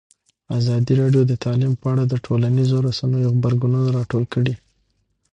[0.57, 4.53] ازادي راډیو د تعلیم په اړه د ټولنیزو رسنیو غبرګونونه راټول کړي.